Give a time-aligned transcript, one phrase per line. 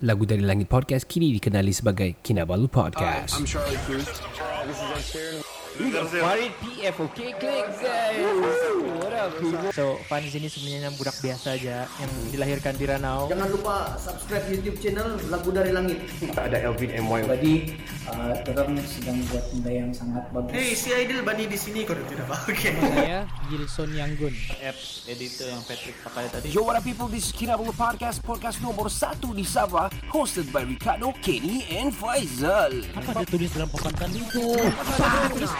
[0.00, 3.36] Lagu dari Langit Podcast kini dikenali sebagai Kinabalu Podcast.
[3.36, 4.08] I'm Charlie Cruz.
[5.78, 7.78] Farid PF Okay klik guys
[8.98, 9.30] What up
[9.70, 13.30] So Fan di sini sebenarnya budak biasa aja yang dilahirkan di Ranau.
[13.30, 16.02] Jangan lupa subscribe YouTube channel Lagu Dari Langit.
[16.34, 17.20] Ada Elvin MY.
[17.30, 17.54] Jadi
[18.10, 20.52] uh, orang sedang buat benda yang sangat bagus.
[20.56, 22.36] Hey, si Aidil Bani di sini kau tidak apa?
[22.50, 22.74] Okay.
[22.96, 24.34] Saya Gilson Yanggun.
[24.64, 27.06] Apps editor yang Patrick pakai tadi Yo, what up people?
[27.06, 32.82] This is Kinabalu Podcast, podcast nomor satu di Sabah, hosted by Ricardo, Kenny, and Faizal.
[32.96, 34.46] Apa dia tulis dalam papan tadi itu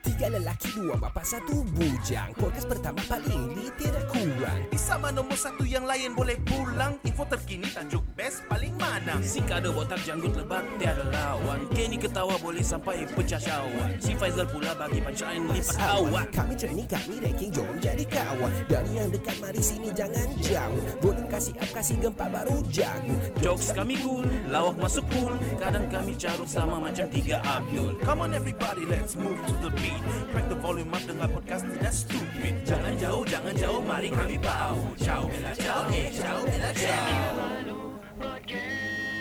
[0.00, 2.32] Tiga lelaki, dua bapa, satu bujang.
[2.40, 4.64] Podcast pertama paling di tidak kurang.
[4.72, 6.96] Sama nombor satu yang lain boleh pulang.
[7.04, 9.20] Info terkini tajuk best paling mana.
[9.20, 14.48] Si kada botak janggut lebat tiada lawan Kenny ketawa boleh sampai pecah syawak Si Faizal
[14.48, 18.52] pula bagi punchline lipat awak Kami training, kami ranking, jom jadi kawan.
[18.72, 20.84] Dari yang dekat, mari sini jangan jauh.
[21.04, 23.16] Boleh kasih up, kasih gempa baru jago.
[23.44, 28.32] Jokes kami cool, lawak masuk cool Kadang kami carut sama macam tiga Abdul Come on
[28.32, 29.89] everybody, let's move to the beat.
[30.30, 32.54] Crack the volume up dengar podcast tidak stupid.
[32.62, 37.58] Jangan jauh, jangan jauh, mari kami bau Ciao, bella, ciao, eh, ciao, bella, ciao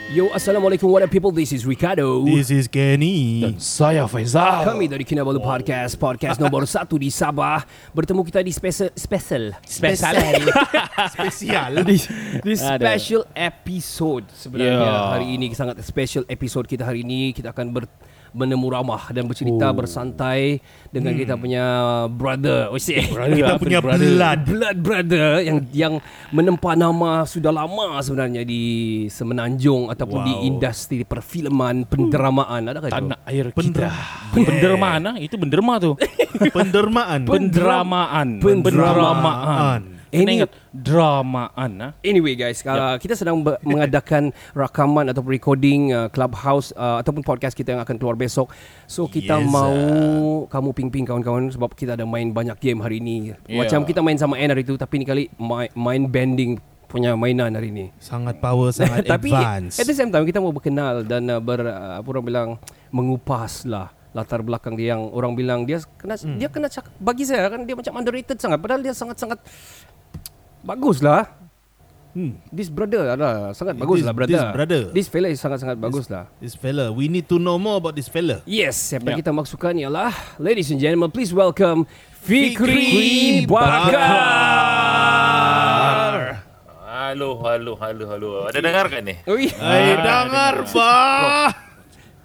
[0.10, 2.26] Yo, Assalamualaikum what up people, this is Ricardo.
[2.26, 3.46] This is Kenny.
[3.62, 7.62] Saya Faizal Kami dari Kinabalu Podcast, podcast nomor satu di Sabah.
[7.94, 10.18] Bertemu kita di special, special, Special.
[11.14, 11.72] Spesial.
[11.86, 11.98] di,
[12.42, 15.14] di special episode sebenarnya Ya.
[15.14, 17.86] hari ini sangat special episode kita hari ini kita akan ber
[18.34, 21.64] menemu ramah dan bercerita bersantai dengan kita punya
[22.10, 23.10] brother, oh shit.
[23.10, 24.40] Kita punya blood.
[24.46, 24.78] blood.
[24.80, 25.94] Brother yang yang
[26.34, 30.46] menempa nama sudah lama sebenarnya di Semenanjung ataupun di Wow.
[30.46, 33.90] industri perfilman pendramaan ada kan Tanah air kita.
[34.32, 35.16] Pendermaan ah?
[35.18, 35.98] Itu penderma tu.
[36.58, 37.26] Pendermaan.
[37.26, 38.28] Pendramaan.
[38.40, 39.82] Pendramaan.
[39.84, 41.92] Kena Ini- ingat Dramaan ah.
[42.02, 47.54] Anyway guys, uh, kita sedang ber- mengadakan rakaman atau recording uh, clubhouse uh, ataupun podcast
[47.54, 48.50] kita yang akan keluar besok.
[48.86, 49.74] So kita Yes, mau
[50.46, 53.34] kamu ping-ping kawan-kawan sebab kita ada main banyak game hari ini.
[53.44, 53.60] Yeah.
[53.60, 57.54] Macam kita main sama N hari itu tapi ni kali main, main bending punya mainan
[57.54, 57.94] hari ini.
[57.98, 59.78] Sangat power, sangat tapi advance.
[59.78, 62.50] at the same time kita mau berkenal dan uh, ber uh, apa orang bilang
[62.90, 66.42] mengupas lah latar belakang dia yang orang bilang dia kena Hmm.
[66.42, 69.38] dia kena cak, bagi saya kan dia macam underrated sangat padahal dia sangat-sangat
[70.62, 71.26] bagus lah.
[72.10, 72.42] Hmm.
[72.50, 74.34] This brother adalah sangat bagus This- lah brother.
[74.34, 74.82] this brother.
[74.92, 76.26] This fella is sangat-sangat bagus lah.
[76.42, 78.42] This fella, we need to know more about this fella.
[78.44, 79.22] Yes, siapa yang Ya.
[79.22, 80.10] kita maksudkan ialah
[80.42, 81.86] ladies and gentlemen, please welcome
[82.20, 83.46] Fikri Fikri
[84.60, 86.42] Bakar.
[86.84, 88.30] Halo, halo, halo, halo.
[88.50, 89.16] Ada dengar kan ni?
[89.26, 89.46] Ui.
[89.54, 91.50] Hai, dengar, bah.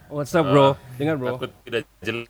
[0.09, 0.77] What's up bro?
[0.97, 1.37] Dengar bro.
[1.37, 2.29] Takut tidak jelas.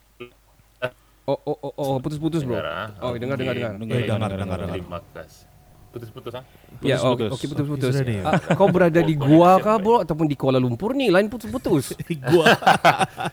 [1.25, 2.59] Oh oh oh, oh putus-putus bro.
[2.59, 2.89] Dengar, ah.
[3.01, 3.73] Oh dengar dengar dengar.
[3.79, 4.75] Eh, dengar, dengar, dengar.
[4.75, 5.54] Terima kasih.
[5.95, 6.43] Putus-putus ah.
[6.83, 7.31] Ya, oh, Putus-putus.
[7.39, 7.93] okey putus-putus.
[7.95, 8.23] Sudah dia.
[8.27, 11.07] Ah, kau berada di gua kah bro ataupun di Kuala Lumpur ni?
[11.07, 11.95] Lain putus-putus.
[12.35, 12.51] Gua.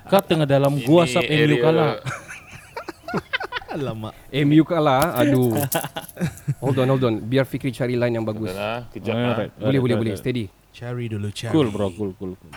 [0.05, 1.97] Kau tengah dalam gua sub MU kalah
[3.73, 4.13] Alamak.
[4.29, 5.15] MU kalah.
[5.17, 5.55] Aduh.
[6.61, 7.15] hold on, hold on.
[7.23, 8.51] Biar Fikri cari line yang bagus.
[8.51, 9.25] Dah, kejap ah.
[9.31, 9.51] Alright.
[9.57, 10.13] Boleh, boleh, boleh.
[10.19, 10.51] Steady.
[10.75, 11.55] Cari dulu, cari.
[11.55, 12.53] Cool bro, cool, cool, cool.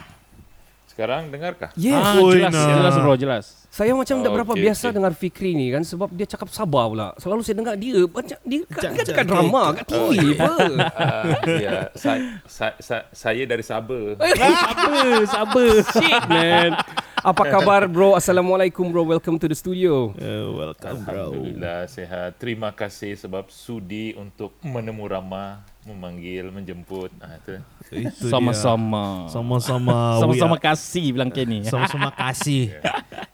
[0.95, 1.75] Sekarang dengarkah?
[1.75, 1.99] Yes.
[1.99, 2.71] Ah, jelas, nah.
[2.71, 3.45] jelas bro, jelas.
[3.67, 4.95] Saya macam tak Oh, berapa okey, biasa okey.
[4.95, 7.11] dengar Fikri ni kan sebab dia cakap sabar pula.
[7.19, 10.55] Selalu saya dengar dia macam dia kan, Cak- cak- cakap drama kat TV apa.
[10.95, 14.15] Ah, ya, saya, saya, saya dari Sabah.
[14.63, 15.73] sabar, sabar.
[15.91, 16.71] Shit man.
[17.19, 18.15] Apa kabar bro?
[18.15, 19.03] Assalamualaikum bro.
[19.03, 20.15] Welcome to the studio.
[20.15, 21.35] Uh, welcome, bro.
[21.35, 22.39] Alhamdulillah sihat.
[22.39, 27.13] Terima kasih sebab sudi untuk menemu ramah, memanggil, menjemput.
[27.19, 27.55] Ah itu.
[27.91, 28.33] Itu dia.
[28.33, 29.29] Sama-sama.
[29.29, 29.99] Sama-sama.
[30.23, 31.63] Sama-sama kasih bilang Kenny.
[31.63, 32.73] Sama-sama kasih.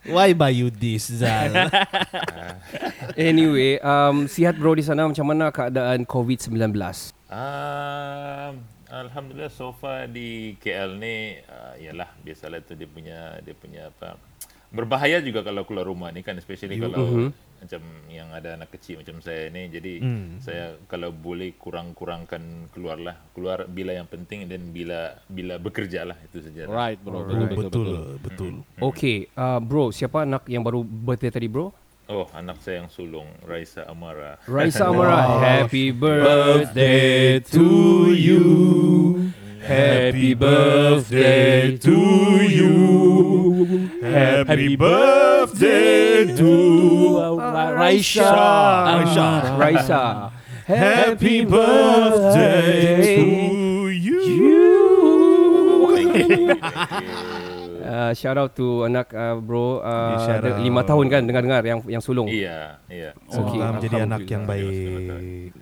[0.02, 1.50] Why buy you this, Zal?
[3.12, 6.72] Anyway, um, sihat bro di sana macam mana keadaan COVID-19?
[7.26, 8.54] Ah,
[8.88, 14.18] Alhamdulillah so far di KL ni uh, ialah biasalah tu dia punya dia punya apa
[14.68, 17.28] berbahaya juga kalau keluar rumah ni kan especially You- kalau Mhm.
[17.60, 20.40] Macam yang ada anak kecil macam saya ni jadi Hmm.
[20.40, 26.40] saya kalau boleh kurang-kurangkan keluarlah keluar bila yang penting dan bila bila bekerja lah itu
[26.40, 27.20] saja Right bro.
[27.20, 27.68] Betul, Betul betul.
[27.68, 28.54] betul, betul.
[28.80, 31.70] Okay, uh, bro, siapa anak yang baru birthday tadi, bro?
[32.10, 37.70] oh anak saya yang sulung Raisa Amara Raisa Amara, happy birthday to
[38.10, 38.42] you.
[39.60, 41.96] Happy birthday to
[42.48, 43.90] you.
[44.00, 46.52] Happy birthday to
[47.76, 48.32] Raisa.
[48.96, 49.28] Raisa.
[49.60, 50.32] Raisa.
[50.64, 54.24] Happy birthday to you.
[57.80, 61.82] Uh, shout out to anak uh, bro uh, Yeah, ada lima tahun kan dengar-dengar yang
[61.90, 62.30] yang sulung.
[62.30, 64.70] iya iya Semoga menjadi anak yang baik.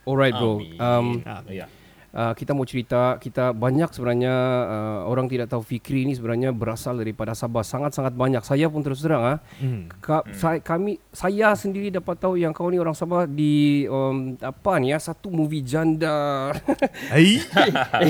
[0.05, 0.61] Alright bro.
[0.77, 1.73] Um, Iya.
[2.13, 4.35] Uh, kita mau cerita kita banyak sebenarnya
[4.65, 8.43] uh, orang tidak tahu Fikri ini sebenarnya berasal daripada Sabah sangat-sangat banyak.
[8.43, 9.91] Saya pun terus terang ah Hmm.
[9.99, 14.79] ka, saya, kami saya sendiri dapat tahu yang kau ni orang Sabah di um, apa
[14.79, 16.53] ni ya satu movie janda.
[17.15, 17.43] Ai,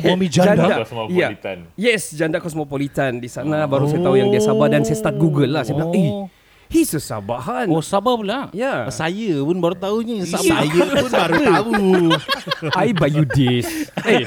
[0.05, 0.67] Movie janda?
[0.69, 0.77] Ya.
[0.85, 1.59] Cosmopolitan.
[1.75, 5.49] Yes, janda cosmopolitan di sana baru saya tahu yang dia Sabah dan saya start Google
[5.49, 5.62] lah.
[5.65, 6.11] Saya bilang, "Eh,
[6.69, 8.41] he's a Sabahan." Oh Sabah pula.
[8.56, 8.88] Ya.
[8.88, 10.65] Saya pun baru tahunya Sabah.
[10.65, 11.75] saya pun baru tahu.
[12.81, 13.93] I buy you this.
[14.05, 14.25] hey.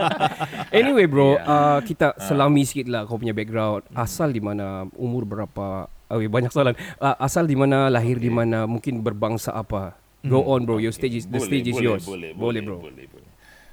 [0.78, 3.84] anyway bro, uh, kita selami sikit lah kau punya background.
[3.92, 5.88] Asal di mana, umur berapa?
[6.12, 6.76] Oh, banyak soalan.
[7.00, 9.96] Uh, asal di mana, lahir di mana, mungkin berbangsa apa?
[10.22, 12.04] Go on bro, your stage is the Boleh, stage is boleh, yours.
[12.06, 12.78] Boleh, boleh bro.
[12.78, 13.31] Boleh, boleh.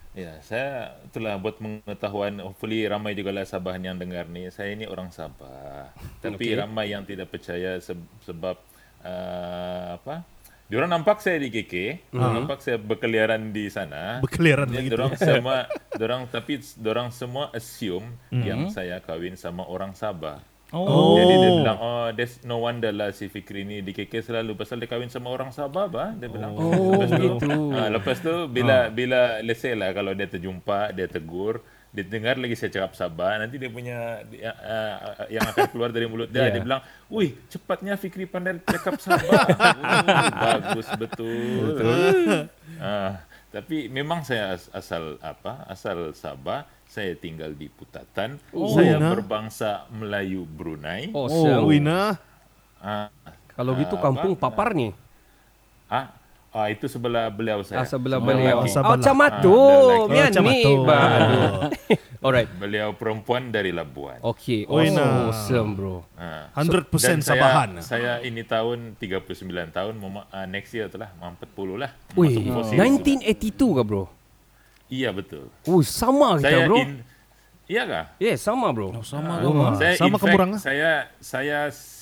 [0.10, 4.50] Ya, saya itulah buat pengetahuan hopefully ramai juga lah Sabah yang dengar ni.
[4.50, 5.94] Saya ni orang Sabah.
[6.26, 6.58] Tapi Okay.
[6.58, 8.58] ramai yang tidak percaya se- sebab
[9.06, 10.26] uh, apa?
[10.70, 11.74] Diorang nampak saya di KK,
[12.14, 14.22] diorang nampak saya berkeliaran di sana.
[14.22, 14.94] Berkeliaran begitu.
[14.94, 15.66] Diorang semua,
[15.98, 20.42] diorang tapi diorang semua assume yang saya kahwin sama orang Sabah.
[20.70, 21.18] Oh.
[21.18, 24.78] Jadi dia bilang, oh, there's no wonder lah si Fikri ni di KK selalu pasal
[24.78, 26.14] dia kahwin sama orang Sabah, bah.
[26.14, 26.54] Dia bilang.
[26.54, 27.50] Oh, lepas tu, gitu.
[27.74, 32.38] ah, lepas tu bila bila let's say lah kalau dia terjumpa, dia tegur, dia dengar
[32.38, 36.30] lagi saya cakap Sabah, nanti dia punya dia, ah, ah, yang akan keluar dari mulut
[36.30, 41.66] dia, dia bilang, "Wih, cepatnya Fikri pandai cakap Sabah." oh, bagus betul.
[42.78, 45.66] Ah, tapi memang saya as- asal apa?
[45.66, 46.66] Asal Sabah.
[46.90, 48.42] Saya tinggal di Putatan.
[48.74, 49.14] saya nah.
[49.14, 51.14] berbangsa Melayu Brunei.
[51.14, 51.66] Awesome.
[51.66, 52.18] Oh, Wina.
[52.82, 53.10] Ah,
[53.54, 54.42] Kalau gitu Ah, kampung apa?
[54.50, 54.90] papar ni.
[55.90, 56.14] ah,
[56.52, 57.82] ah, itu sebelah beliau saya.
[57.82, 58.62] Ah, sebelah beliau.
[58.62, 58.98] Oh.
[58.98, 59.54] Camatu.
[59.54, 60.10] Ah, dah lagi.
[60.10, 60.74] Mian Oh, Camatu.
[60.76, 61.96] ni.
[62.20, 62.52] Alright.
[62.52, 64.20] Beliau perempuan dari Labuan.
[64.22, 64.68] Okay.
[64.68, 65.32] Oh, nah.
[65.32, 66.04] Awesome bro.
[66.14, 66.52] Ah.
[66.52, 67.70] 100% Dan saya- Sabahan.
[67.80, 69.94] Saya ini tahun 39 tahun,
[70.28, 71.96] ah, next year tu lah, mau 40 lah.
[72.12, 74.04] Masuk fosil 1982 ke bro?
[74.90, 75.48] Iya betul.
[75.64, 76.76] Oh, sama kita Saya bro.
[76.76, 76.92] in,
[77.70, 78.06] iya kah?
[78.18, 78.90] Yes, sama bro.
[79.00, 80.60] Sama Oh, Saya sama in fact, kemurang ah.
[80.60, 80.92] Saya
[81.22, 81.60] saya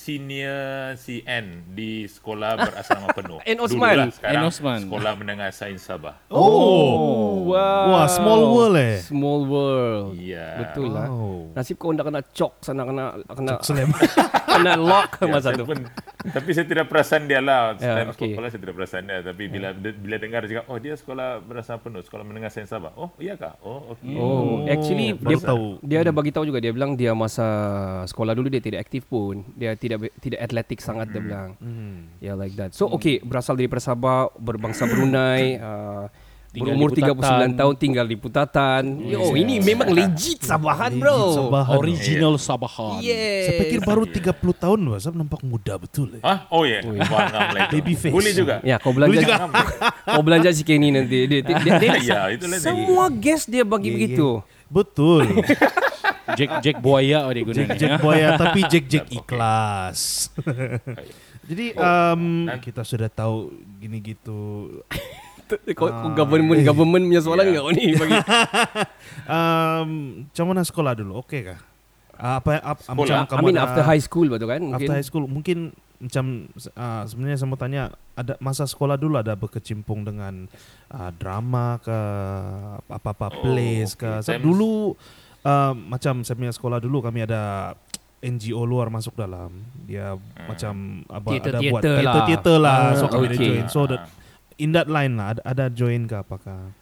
[0.08, 3.44] senior CN di sekolah berasrama penuh.
[3.52, 3.60] N.
[3.60, 3.92] Osman.
[3.92, 4.48] Dululah, sekarang N.
[4.48, 4.80] Osman.
[4.88, 6.16] Sekolah menengah sains Sabah.
[6.32, 7.92] Oh, wow.
[7.92, 9.04] Wah, small world eh.
[9.04, 10.16] Small world.
[10.16, 10.64] Iya.
[10.64, 11.12] Betul lah.
[11.12, 11.52] Oh.
[11.52, 13.92] Nasib kau nak kena cok sana kena kena Slam.
[14.48, 15.68] kena lock Ya, masa tu.
[15.68, 15.84] pun,
[16.32, 17.76] tapi saya tidak perasan dia lah.
[17.76, 18.32] Ya, Time okey.
[18.32, 19.20] sekolah saya tidak perasan dia.
[19.20, 22.96] Tapi bila bila dengar dia cakap, oh dia sekolah berasal penuh, sekolah menengah sains Sabah.
[22.96, 23.60] Oh iya kah?
[23.60, 24.16] Oh okey.
[24.16, 25.66] Oh, actually baru dia tahu.
[25.84, 27.48] dia ada bagi tahu juga dia bilang dia masa
[28.08, 29.44] sekolah dulu dia tidak aktif pun.
[29.54, 31.60] Dia tidak tidak atletik sangat dia bilang.
[32.18, 32.72] Ya yeah, like that.
[32.72, 36.08] So okay, berasal dari Sabah, berbangsa Brunei, uh,
[36.48, 37.50] Tinggal berumur di Putatan.
[37.54, 38.84] 39 tahun tinggal di Putatan.
[39.04, 41.20] Yo, ini memang legit Sabahan, bro.
[41.36, 41.76] Sabahan.
[41.76, 43.04] Original Sabahan.
[43.04, 43.52] Yeah.
[43.52, 46.24] Saya pikir baru 30 tahun Wasap nampak muda betul eh.
[46.24, 46.80] Ah, oh ya.
[46.82, 47.04] Yeah.
[47.04, 47.76] Itu.
[47.78, 48.16] Baby face.
[48.16, 48.56] Boleh juga.
[48.64, 49.36] Ya, kau belanja juga.
[50.16, 51.28] kau belanja si Kenny nanti.
[51.28, 53.96] Dia, dia, dia, dia Ya, itulah semua guest dia bagi Ya, ya.
[54.00, 54.30] begitu.
[54.72, 55.24] Betul.
[56.38, 57.80] Jack Jack Buaya oh, dia guna Jack.
[57.80, 57.98] Jack ya.
[58.00, 60.32] Buaya tapi Jack Jack ikhlas.
[61.48, 64.68] Jadi um, kita sudah tahu gini gitu.
[65.72, 67.50] Kau, kau government government punya soalan Ya.
[67.50, 68.18] enggak kau ni bagi.
[69.26, 69.90] Um,
[70.26, 71.22] macam mana sekolah dulu?
[71.22, 71.60] Okey kah?
[72.14, 72.98] Ah, Apa ap, Sekolah?
[72.98, 74.60] macam I kamu mean ada- after high school betul kan?
[74.60, 74.78] Mungkin.
[74.78, 75.58] after high school mungkin
[75.98, 76.26] macam
[76.72, 80.46] uh, sebenarnya saya mau tanya ada masa sekolah dulu ada berkecimpung dengan
[80.88, 81.98] uh, drama ke
[82.88, 84.22] apa-apa Oh, plays ke okay.
[84.24, 84.74] Sebab Times- dulu
[85.44, 87.74] uh, macam saya punya sekolah dulu kami ada
[88.20, 90.74] NGO luar masuk dalam dia macam
[91.08, 92.78] apa ada buat Theater-theater lah.
[92.78, 93.38] lah Ah, so kami okay.
[93.38, 94.02] join so that
[94.58, 96.74] in that line lah ada, ada join ke apakah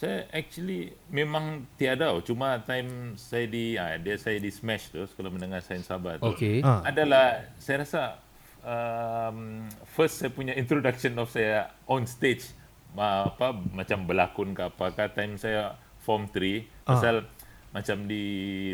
[0.00, 2.24] Saya actually memang tiada oh.
[2.24, 6.32] cuma time saya di ah, dia saya di Smash tu sekolah menengah sains Sabah tu.
[6.32, 6.64] Okay.
[6.64, 6.80] Ah.
[6.88, 8.16] Adalah saya rasa
[8.64, 12.56] um, first saya punya introduction of saya on stage
[12.96, 17.28] apa macam berlakon ke apakah time saya form 3 pasal
[17.70, 18.24] macam di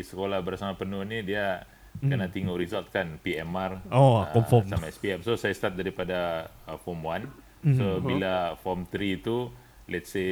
[0.01, 1.67] sekolah bersama penuh ni dia
[2.01, 4.69] kena tengok result kan PMR Oh, ah, confirm.
[4.69, 5.21] sama SPM.
[5.25, 7.46] So saya start daripada uh, form 1.
[7.61, 7.73] Mhm.
[7.73, 9.49] So bila form 3 tu
[9.87, 10.27] let's say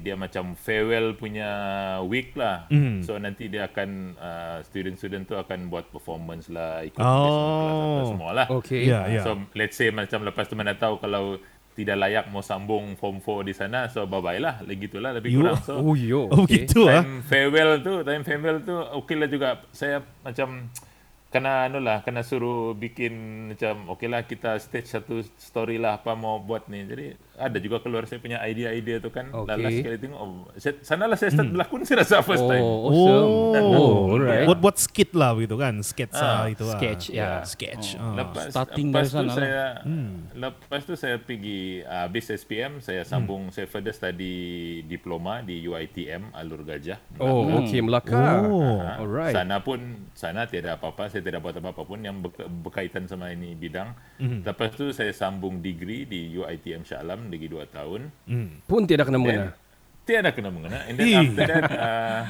[0.00, 1.48] dia macam farewell punya
[2.02, 2.64] week lah.
[2.72, 3.04] Mhm.
[3.04, 7.12] So nanti dia akan uh, student-student tu akan buat performance lah, ikut Oh.
[7.12, 7.36] kelas
[7.84, 8.46] apa semua lah.
[8.50, 8.88] Okay.
[8.88, 9.20] Ya, ya.
[9.20, 11.36] So let's say macam lepas tu mana tahu kalau
[11.74, 15.42] tidak layak mau sambung form 4 di sana so bye bye lah lagi lebih You-
[15.42, 16.30] kurang so Oh yo.
[16.30, 16.64] Oh okay.
[16.64, 17.02] gitu ah.
[17.02, 20.70] time farewell tu time farewell tu okey lah juga saya macam
[21.34, 23.12] kena anu lah kena suruh bikin
[23.50, 25.14] macam okey lah kita stage satu
[25.46, 26.86] story lah apa mau buat ni.
[26.90, 29.48] Jadi ada juga keluar saya punya idea-idea tu kan Okey.
[29.48, 33.28] lalas sekali tengok oh, saya, sanalah saya start berlakon saya rasa first time Oh, awesome.
[33.74, 34.46] Oh, alright.
[34.46, 36.76] Buat buat skit lah begitu kan, sketsa Ah, itu lah.
[36.76, 37.42] sketch, ya.
[37.42, 37.94] Sketch.
[37.94, 38.02] Oh.
[38.02, 38.14] ah.
[38.22, 39.34] Lepas, starting lepas dari tu sana lah.
[39.34, 39.62] saya
[40.34, 44.34] lepas tu saya pergi uh, habis SPM saya sambung saya further study
[44.84, 46.98] diploma di UiTM Alur Gajah.
[47.18, 48.44] Oh, okay, Melaka.
[48.44, 48.78] Oh.
[48.78, 49.34] Ha, Alright.
[49.34, 49.80] Sana pun
[50.12, 53.92] sana tiada apa-apa, saya tidak buat apa-apa pun yang berka- berkaitan sama ini bidang.
[54.20, 58.00] Lepas tu saya sambung degree di UiTM Shah Alam lagi 2 tahun.
[58.64, 59.50] Pun tidak kena mengena.
[60.04, 60.84] tiada kena mengena.
[60.84, 62.22] And then after that uh,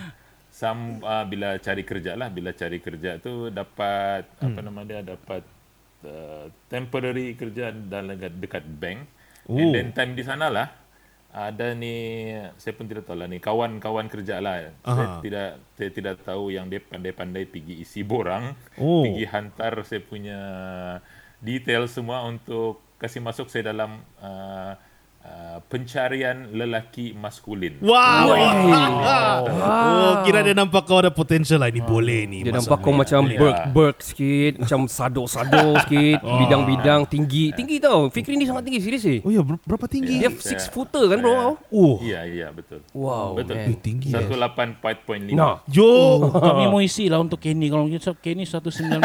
[0.47, 5.43] sam, uh, bila cari kerja lah, bila cari kerja tu dapat apa nama dia dapat
[6.07, 9.11] uh, temporary kerja dalam dekat bank.
[9.51, 9.59] Oh.
[9.59, 10.71] And then time di sana lah
[11.35, 12.31] ada ni
[12.63, 14.71] saya pun tidak tahu lah ni kawan-kawan kerja lah.
[14.87, 14.95] Aha.
[14.95, 19.03] Saya tidak saya tidak tahu yang dia pandai-pandai pergi isi borang, Oh.
[19.03, 20.39] pergi hantar saya punya
[21.43, 24.73] detail semua untuk kasih masuk saya dalam uh,
[25.25, 27.81] uh, pencarian lelaki maskulin.
[27.81, 28.29] Wow.
[29.45, 31.69] Oh, kira dia nampak kau ada potential lah.
[31.69, 32.39] Ini boleh ni.
[32.43, 33.41] Dia nampak kau macam Ya.
[33.41, 37.51] berk-berk sikit, macam sado-sado sikit, bidang-bidang tinggi.
[37.51, 38.07] Tinggi tau.
[38.07, 39.19] Fikri ni sangat tinggi, serius eh.
[39.25, 40.21] Oh ya, ber- berapa tinggi?
[40.21, 41.57] Dia six footer kan bro?
[41.73, 41.97] Oh.
[41.99, 42.85] Iya, iya betul.
[42.93, 43.57] Wow, betul.
[43.57, 43.73] man.
[43.73, 44.13] Eh, tinggi.
[44.13, 45.33] 18.5.
[45.33, 45.91] Nah, Jo.
[46.47, 47.67] Kami mau isi lah untuk Kenny.
[47.67, 49.01] Kalau kita Kenny 198.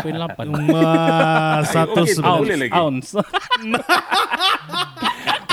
[0.51, 2.37] Ma, satu okey, sebelas.
[2.37, 2.71] boleh lagi.
[2.75, 3.09] Ounce.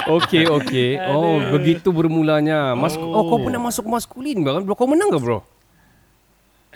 [0.08, 0.90] Okay, okay.
[1.12, 2.72] Oh, begitu bermulanya.
[2.74, 3.26] Mas oh.
[3.26, 4.62] kau pernah masuk maskulin kan?
[4.62, 5.40] Bro, kau menang ke bro?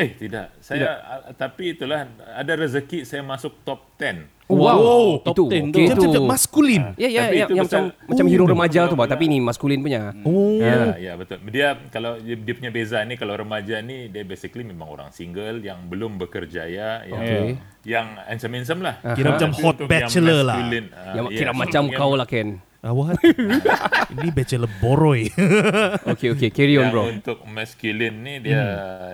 [0.00, 0.56] Eh, tidak.
[0.64, 4.48] Saya ah, tapi itulah ada rezeki saya masuk top 10.
[4.48, 5.44] Wow, top itu.
[5.46, 5.76] 10 tu.
[5.76, 6.02] Okay, Dia itu.
[6.08, 6.82] macam maskulin.
[6.96, 9.04] Ya, ya, ya, yang macam pasal- macam hero Oh, remaja tu, bah.
[9.04, 9.12] pula.
[9.12, 10.16] Tapi ni maskulin punya.
[10.24, 10.56] Oh.
[10.58, 11.38] Ya, ya betul.
[11.52, 15.60] Dia kalau dia, dia punya beza ni kalau remaja ni dia basically memang orang single
[15.60, 17.46] yang belum bekerja ya, yang Okay.
[17.84, 18.94] yang handsome-handsome lah.
[19.14, 20.56] Kira macam hot yang bachelor lah.
[20.56, 22.69] ah, Yang ya, kira macam yang- kau lah Ken.
[22.80, 23.20] Ah, what?
[24.16, 25.28] Ini bachelor boroy.
[26.16, 26.48] Okay, okay.
[26.48, 27.04] Carry on yang bro.
[27.12, 28.64] untuk masculine ni dia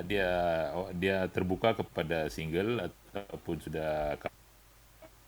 [0.07, 0.31] dia
[0.71, 4.15] oh, dia terbuka kepada single ataupun sudah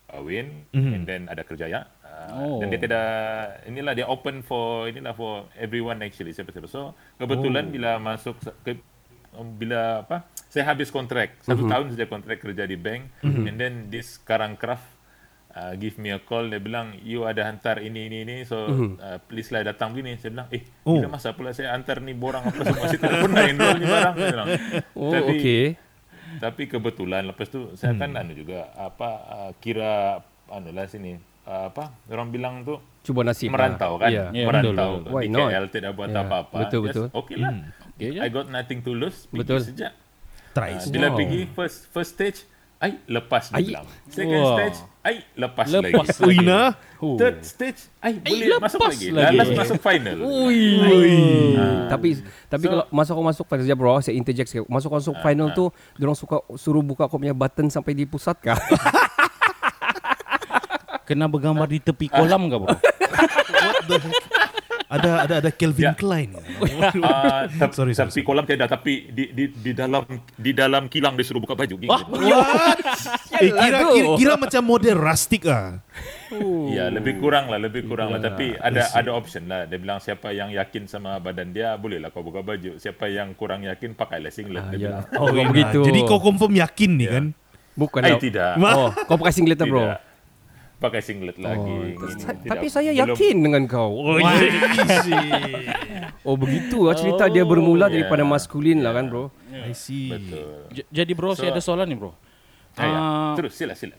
[0.09, 1.80] kahwin and then ada kerja ya.
[2.07, 3.09] Uh, Dan dia tidak
[3.66, 6.71] inilah dia open for inilah for everyone actually siapa-siapa.
[6.71, 8.78] So kebetulan bila masuk ke
[9.35, 13.90] um, bila apa saya habis kontrak satu tahun saja kontrak kerja di bank and then
[13.92, 14.98] this Karang Craft
[15.50, 19.17] uh, give me a call dia bilang you ada hantar ini ini ini so uh,
[19.23, 20.97] please lah datang begini saya bilang eh Oh.
[20.97, 24.14] bila masa pula saya hantar ni borang apa semua saya tidak pernah enroll ni barang
[24.14, 24.49] saya bilang
[24.99, 25.64] Oh, tapi okay.
[26.38, 31.69] tapi kebetulan lepas tu saya kan anu juga apa uh, kira anu lah sini uh,
[31.69, 33.49] apa orang bilang tu Cuba nasib.
[33.49, 34.05] merantau lah.
[34.05, 34.25] kan Ya.
[34.31, 35.12] Ya, merantau betul.
[35.12, 35.49] Why di not?
[35.49, 37.07] KL tidak buat Ya, apa-apa betul, Just, betul.
[37.14, 37.52] okay lah
[37.90, 38.21] Okay je.
[38.21, 39.61] I got nothing to lose pergi Betul.
[39.62, 39.93] sejak
[40.50, 40.73] Try.
[40.75, 41.17] Uh, bila Wow.
[41.19, 42.45] pergi first first stage
[42.78, 43.87] ai lepas dia bilang.
[44.06, 44.54] Second Wah.
[44.54, 44.78] stage.
[44.99, 46.20] Ai lepas, Lepas lagi.
[46.20, 46.70] Ui, nah.
[47.16, 47.80] third stage.
[47.99, 49.37] Ai boleh masuk lepas lagi, lagi.
[49.37, 50.18] last masuk final.
[51.88, 52.08] Tapi
[52.47, 54.68] tapi So- kalau masa kau masuk final sekejap bro, saya interject sikit.
[54.68, 55.64] Masuk kau masuk final tu,
[55.97, 58.58] diorang suka suruh buka kau punya button sampai di pusat kah?
[61.08, 62.76] Kena bergambar di tepi kolam ke bro?
[64.88, 65.92] Ada ada ada Kelvin Ya.
[65.92, 66.33] Klein.
[67.04, 70.00] Ah, tap- Sorry, sorry, tapi kolam tiada tapi di di di dalam
[70.33, 71.92] di dalam kilang dia suruh buka baju gitu.
[73.38, 75.78] Eh, kira, kira, kira macam model rustic ah.
[76.68, 78.18] Ya, lebih kurang lah, lebih kurang lah.
[78.18, 79.64] Tapi ada ada option lah.
[79.64, 82.76] Dia bilang siapa yang yakin sama badan dia, bolehlah kau buka baju.
[82.76, 84.64] Siapa yang kurang yakin, pakailah singlet.
[84.73, 85.04] dia bilang.
[85.14, 85.85] Oh, begitu.
[85.85, 87.26] Jadi kau confirm yakin nih kan?
[87.78, 88.18] bukan Ay, lah.
[88.18, 88.52] tidak.
[88.59, 89.83] Oh, kau pakai singlet lah, bro.
[89.87, 89.99] Tidak.
[90.78, 91.99] Pakai singlet lagi.
[91.99, 92.54] Ini Sa- tidak.
[92.54, 93.90] Tapi saya Belum- yakin dengan kau.
[93.99, 94.14] Oh,
[96.23, 97.99] oh begitu lah cerita dia bermula ya.
[97.99, 99.35] daripada maskulin lah kan bro.
[99.50, 100.14] I see.
[100.14, 100.70] Betul.
[100.70, 102.14] J- Jadi bro, saya ada soalan nih bro.
[102.78, 102.94] Ah, ya.
[102.94, 103.99] Ah, Terus, sila, sila.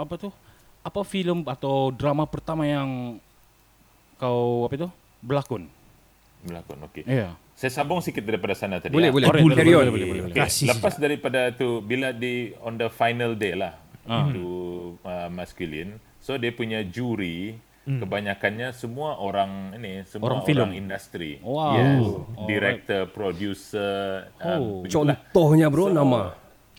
[0.00, 0.32] apa tuh?
[0.80, 3.20] Apa film atau drama pertama yang
[4.16, 4.88] kau apa itu
[5.20, 5.68] berlakon?
[6.46, 7.04] Melakon, okey.
[7.04, 7.36] Iya.
[7.56, 8.92] Saya sambung sikit daripada sana tadi.
[8.92, 9.12] Boleh, ah.
[9.12, 9.28] boleh.
[9.28, 9.48] Boleh, on.
[9.52, 10.36] boleh, boleh, boleh, boleh.
[10.36, 10.72] Kasih.
[10.72, 13.76] Lepas daripada tu bila di on the final day lah
[14.06, 14.26] Ah.
[14.26, 14.48] itu
[15.02, 15.98] uh, masculine.
[16.18, 21.38] So dia punya juri kebanyakannya semua orang ini semua Orang orang, industri.
[21.38, 21.70] Wow.
[21.70, 22.02] Yes.
[22.02, 22.46] Alright.
[22.50, 23.94] Director, producer,
[24.42, 24.82] Oh.
[24.82, 24.90] uh.
[24.90, 26.20] Contohnya bro So, nama.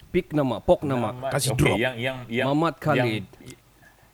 [0.08, 1.12] Pick nama, pok nama.
[1.12, 1.78] Mamat- Kasih okay, drop.
[1.80, 3.24] Yang yang yang Mamat Khalid.
[3.40, 3.57] Yang,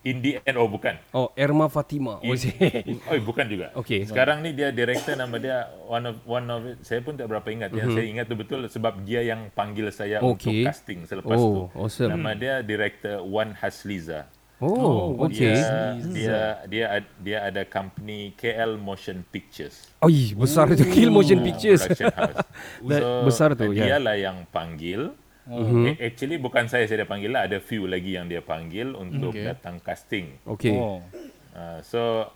[0.03, 0.99] in the end oh bukan.
[1.09, 2.19] Oh, Erma Fatima.
[2.19, 3.67] Oh, In- oh bukan juga.
[3.73, 4.03] Okey.
[4.05, 7.47] Sekarang ni dia director nama dia one of one of it, saya pun tak berapa
[7.47, 7.87] ingat ya.
[7.87, 10.27] Saya ingat tu betul sebab dia yang panggil saya Mhm.
[10.29, 10.35] Okey.
[10.35, 11.79] untuk casting selepas Oh, tu.
[11.79, 12.11] awesome.
[12.11, 14.27] Nama dia director Wan Hasliza.
[14.59, 15.51] oh, okey.
[15.51, 15.67] Dia
[16.07, 19.91] dia dia ad- dia ada company KL Motion Pictures.
[19.99, 21.83] Oi, besar itu Kill Motion Pictures.
[21.83, 22.39] Production house.
[23.27, 23.83] besar tu, ya.
[23.85, 25.11] Dia lah yang panggil.
[25.43, 25.99] Mm-hmm.
[25.99, 27.43] Actually bukan saya saya dia panggil lah.
[27.43, 29.43] Ada few lagi yang dia panggil untuk Okay.
[29.43, 30.39] datang casting.
[30.47, 30.71] Okey.
[30.71, 31.03] Oh.
[31.51, 32.31] Uh, so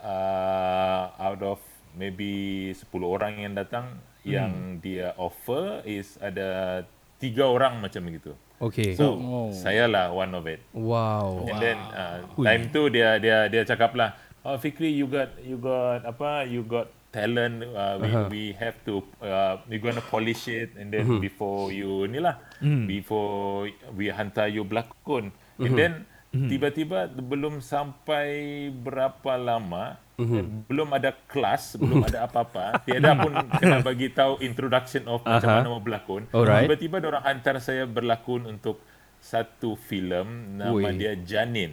[0.00, 1.58] uh, out of
[1.92, 6.82] maybe 10 orang yang datang yang dia offer is ada
[7.16, 8.32] tiga orang macam begitu.
[8.60, 8.92] Okey.
[8.94, 9.48] So Oh.
[9.50, 10.60] saya lah one of it.
[10.70, 11.48] Wow.
[11.48, 14.12] And then uh, time tu dia dia dia cakap lah,
[14.44, 18.26] oh Fikri you got you got apa you got talent uh, we Uh-huh.
[18.28, 21.20] we have to uh, we gonna polish it and then Mm-hmm.
[21.20, 22.38] before you ni lah
[22.86, 25.64] before we hantar you berlakon Mm-hmm.
[25.64, 25.92] and then
[26.30, 28.30] tiba-tiba belum sampai
[28.72, 30.68] berapa lama Mm-hmm.
[30.68, 35.56] belum ada kelas belum ada apa-apa tiada pun kena bagi tahu introduction of macam Aha.
[35.58, 36.68] mana mau berlakon Alright.
[36.68, 38.84] tiba-tiba orang hantar saya berlakon untuk
[39.16, 40.92] satu filem nama Ui.
[40.94, 41.72] dia Janin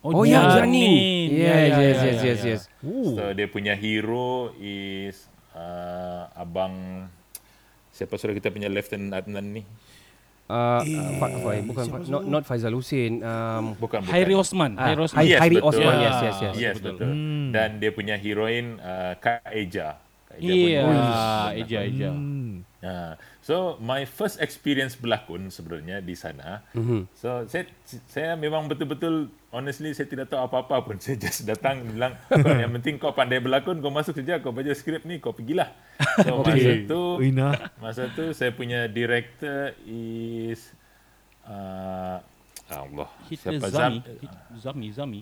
[0.00, 0.94] Oh, ya, Janin.
[1.28, 2.50] Ya, Yes, ya, yes, ya, yes, ya, yes, ya.
[2.54, 2.62] yes.
[3.12, 7.06] So dia punya hero is uh, abang
[7.90, 9.62] siapa sudah kita punya Lieutenant Adnan ni?
[10.48, 13.20] Uh, uh, Fa- bukan Fa- not not Faizal Hussein.
[13.20, 14.00] Um, Bukan bukan.
[14.08, 14.72] Hairi Osman.
[14.74, 15.22] Ah, Hairi Osman.
[15.26, 15.68] Yes, Hairi betul.
[15.68, 15.92] Osman.
[15.92, 16.00] Ya.
[16.00, 16.54] Yes, yes, yes.
[16.56, 17.08] Yes betul.
[17.50, 20.00] Dan dia punya heroin uh, Kak Eja.
[20.24, 22.10] Kak Eja Iya, pun- Eja, Eja.
[22.80, 22.94] Ha.
[23.48, 26.68] So my first experience berlakon sebenarnya di sana.
[26.76, 27.00] Mm-hmm.
[27.16, 27.64] So saya
[28.04, 31.00] saya memang betul-betul honestly saya tidak tahu apa-apa pun.
[31.04, 34.68] Saya just datang bilang "Kau yang penting kau pandai berlakon, kau masuk saja, kau baca
[34.76, 35.72] skrip ni, kau pergilah.
[36.20, 37.48] So masa tu Ina.
[37.80, 40.68] masa tu saya punya director is
[41.48, 42.20] uh,
[42.68, 43.08] Allah.
[43.32, 43.68] Hitler Siapa?
[43.72, 43.98] Zami.
[44.04, 45.20] Zam- Zami, Zami.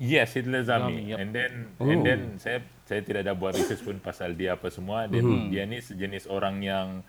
[0.00, 1.04] Yes, Hitler Zami.
[1.04, 1.20] Zami, yup.
[1.20, 1.52] And then
[1.84, 5.04] and then saya saya tidak ada buat research pun pasal dia apa semua.
[5.04, 7.04] Dan dia ni sejenis orang yang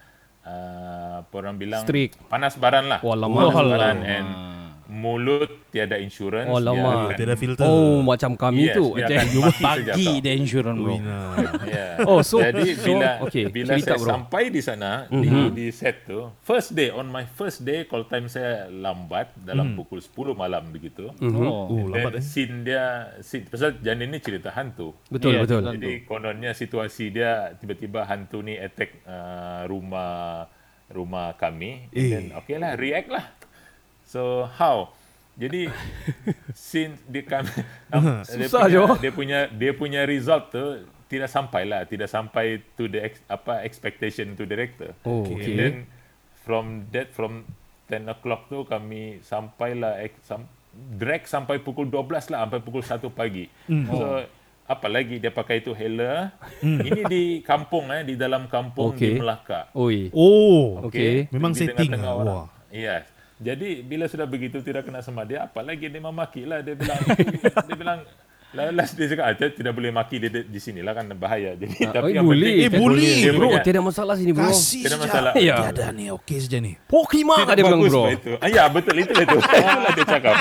[0.50, 2.18] uh, apa orang bilang Strict.
[2.26, 3.00] panas baran lah.
[3.06, 3.14] Oh.
[3.14, 4.28] Panas Oh, baran and
[4.90, 6.46] mulut tiada insurance.
[6.46, 6.90] Oh, Dia lama.
[7.06, 7.64] akan- Tiada filter.
[7.64, 8.86] oh, macam kami Yes, tu.
[8.92, 10.96] dia Macam- akan saja Bagi dia insurance bro.
[11.70, 12.02] Yeah.
[12.04, 14.10] Oh, so- jadi so, bila okay, bila cerita, saya bro.
[14.10, 18.26] sampai di sana di di set tu, first day on my first day call time
[18.26, 21.14] saya lambat dalam pukul 10 malam begitu.
[21.16, 21.70] Oh.
[21.70, 22.24] Oh, Dan lambat eh.
[22.24, 22.84] scene dia
[23.20, 24.98] scene, pasal Janin ni cerita hantu.
[25.08, 25.62] Betul, Ya, betul.
[25.62, 30.50] Jadi kononnya situasi dia tiba-tiba hantu ni attack uh, rumah
[30.88, 31.86] rumah kami.
[31.92, 32.10] Eh.
[32.10, 33.26] Dan okay lah, react lah.
[34.04, 34.90] So how?
[35.40, 35.72] Jadi
[36.54, 37.48] since dia kami
[38.28, 38.84] dia Susah punya, je.
[39.00, 43.66] dia punya dia punya result tu tidak sampai lah, tidak sampai to the ex, apa
[43.66, 44.94] expectation to director.
[45.02, 45.56] Oh, And okay.
[45.58, 45.76] then
[46.46, 47.50] from that from
[47.90, 53.02] 10 o'clock tu kami sampailah ex, sam, drag sampai pukul 12 lah sampai pukul 1
[53.10, 53.50] pagi.
[53.90, 54.22] So
[54.70, 56.30] apa lagi dia pakai itu hela.
[56.62, 59.18] Ini di kampung eh di dalam kampung Okay.
[59.18, 59.74] di Melaka.
[59.74, 60.14] Oi.
[60.14, 60.78] Oh.
[60.86, 61.26] Okay.
[61.34, 62.14] Memang Di setting lah.
[62.14, 62.38] orang.
[62.46, 62.48] Wah.
[62.70, 63.10] Yes.
[63.40, 66.60] Jadi bila sudah begitu tidak kena sama dia, apalagi dia memaki lah.
[66.60, 67.00] Dia bilang,
[67.68, 68.00] dia bilang,
[68.74, 71.56] last dia cakap, ah, tidak boleh maki dia di, di sini lah kan bahaya.
[71.56, 72.44] Jadi Ah, tapi yang boleh.
[72.52, 74.44] penting, Eh, boleh, dia Bro, punya- tiada masalah sini bro.
[74.46, 75.32] Kasih Tidak masalah.
[75.40, 75.56] Ya.
[75.64, 76.60] Tiada nih, okey saja.
[76.84, 78.04] Pokima tidak dia bilang bro.
[78.10, 78.32] Itu.
[78.38, 79.38] Ah, ya betul itu itu.
[79.56, 80.36] Itulah dia cakap.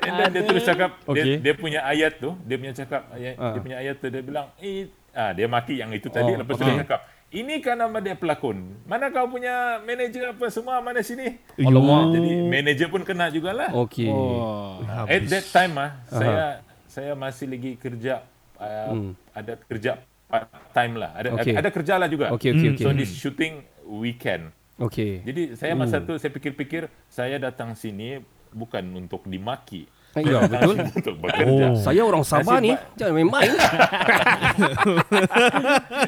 [0.00, 1.24] And then dia terus cakap Okay.
[1.24, 3.52] dia, dia punya ayat tu, dia punya cakap ayat, Ah.
[3.52, 6.54] dia punya ayat tu dia bilang, "Eh, ah dia maki yang itu tadi Oh, lepas
[6.54, 8.74] tu dia cakap, ini kan nama dia pelakon.
[8.86, 12.14] Mana kau punya manager apa semua mana sini?" Alamak.
[12.18, 13.70] Jadi manager pun kena jugalah.
[13.74, 14.10] Okey.
[14.10, 14.82] Oh.
[14.86, 18.26] At that time ah, saya saya masih lagi kerja
[18.58, 21.10] uh, ada kerja part time lah.
[21.14, 21.54] Ada Okay.
[21.54, 22.34] ada kerja lah juga.
[22.34, 22.84] Okey, okey, okey.
[22.84, 24.50] So this shooting weekend.
[24.78, 25.22] Okey.
[25.22, 29.86] Jadi saya masa tu saya pikir-pikir saya datang sini bukan untuk dimaki.
[30.10, 30.74] Ya, Saya betul.
[30.74, 31.66] sini untuk bekerja.
[31.70, 31.78] Oh.
[31.78, 32.72] Saya orang Sabah Nasib ni.
[32.98, 33.50] Jangan main-main.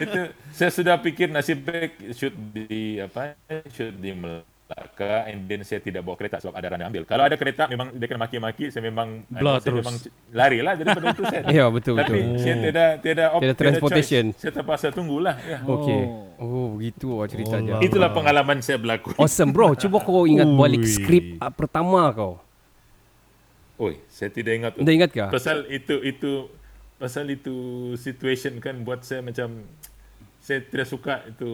[0.03, 0.21] Itu
[0.53, 3.39] saya sudah pikir nasib baik shoot di apa?
[3.71, 7.03] Shoot di Melaka and then saya tidak bawa kereta sebab ada orang ambil.
[7.07, 9.81] Kalau ada kereta memang dia kena maki-maki saya memang Belah saya terus.
[9.87, 9.97] memang
[10.35, 11.43] lari lah daripada itu set.
[11.47, 12.43] Ya, betul, Tapi betul.
[12.43, 14.25] saya tidak tidak op, Tiada transportation.
[14.35, 14.41] choice.
[14.43, 15.35] Saya terpaksa tunggulah.
[15.47, 15.59] Ya.
[15.63, 16.01] Okey.
[16.43, 17.79] Oh, begitu lah ceritanya.
[17.79, 19.15] Oh, Itulah pengalaman saya berlakon.
[19.15, 19.79] Awesome bro.
[19.79, 20.91] Cuba kau ingat balik Ui.
[20.91, 22.42] skrip ah, pertama kau.
[23.83, 24.73] Oi, saya tidak ingat.
[24.79, 25.29] Anda ingat kah?
[25.35, 26.47] Pasal itu itu
[27.03, 27.55] pasal itu
[27.99, 29.67] situation kan buat saya macam
[30.39, 31.51] saya tidak suka itu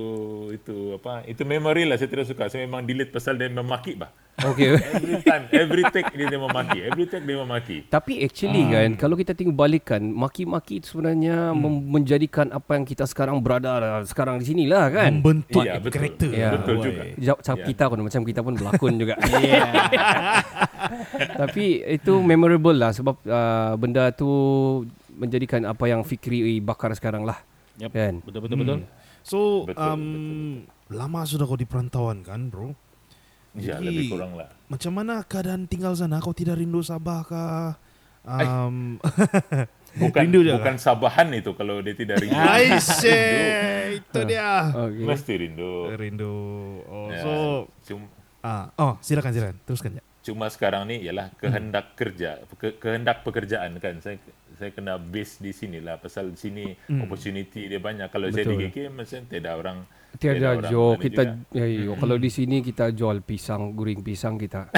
[0.53, 4.12] itu apa itu memory lah saya tidak suka saya memang delete pasal dia memaki bah
[4.38, 4.71] Okay.
[4.95, 6.79] Every time, every take dia, dia memaki.
[6.87, 7.83] Every take dia memaki.
[7.91, 8.71] Tapi actually Hmm.
[8.71, 13.99] kan kalau kita tengok balikan maki-maki itu sebenarnya mem- menjadikan apa yang kita sekarang berada
[14.07, 15.19] sekarang di sini lah kan.
[15.19, 15.91] Membentuk betul.
[15.91, 16.31] karakter.
[16.31, 16.55] Ya.
[16.55, 17.03] Betul juga.
[17.19, 17.59] Jawab yeah.
[17.59, 17.67] Ya.
[17.67, 19.14] kita pun macam kita pun berlakon juga.
[21.46, 24.29] Tapi itu memorable lah sebab uh, benda tu
[25.14, 27.40] menjadikan apa yang Fikri bakar sekarang lah.
[27.79, 27.90] Yep.
[27.94, 28.14] Kan?
[28.22, 28.79] Betul betul betul.
[29.29, 32.72] So, Betul, um, betul, lama sudah kau di perantauan kan, bro?
[33.53, 34.48] Ya, Jadi, lebih kurang lah.
[34.72, 36.22] Macam mana keadaan tinggal sana?
[36.22, 37.77] Kau tidak rindu Sabah kah?
[38.24, 38.96] Um,
[39.96, 42.37] Bukan Rindu bukan sabahan itu kalau dia tidak rindu.
[42.55, 44.68] Aisyah, itu dia.
[44.68, 45.05] Okay.
[45.09, 45.72] Mesti rindu.
[45.96, 46.37] Rindu.
[46.87, 47.33] Oh, Ya, so,
[47.88, 48.07] cuma,
[48.44, 49.57] ah, oh, silakan silakan.
[49.64, 50.03] Teruskan ya.
[50.29, 53.99] Cuma sekarang ni ialah kehendak kerja, ke, kehendak pekerjaan kan.
[53.99, 54.17] Saya
[54.55, 56.64] saya kena base di sini lah pasal di sini
[56.99, 58.07] opportunity dia banyak.
[58.09, 58.69] Kalau saya di Betul.
[58.69, 59.79] KK macam tidak orang
[60.19, 61.53] Tiada orang jo mana kita juga.
[61.53, 64.69] ya, yo, kalau di sini kita jual pisang goreng pisang kita.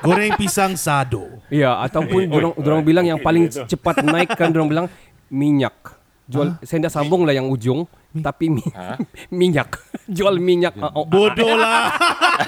[0.00, 1.28] Goreng pisang sado.
[1.52, 3.62] Ya ataupun Eh, dorang oi, dorang oi, bilang yang paling itu.
[3.66, 4.86] cepat naik kan dorang bilang
[5.28, 5.99] minyak.
[6.30, 8.98] Jual saya dah sambung lah yang ujung tapi mi, Ha?
[9.30, 9.78] minyak.
[10.16, 10.74] Jual minyak.
[10.78, 11.94] Ah, oh, Bodoh lah.